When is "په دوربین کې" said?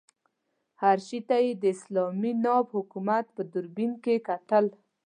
3.35-4.15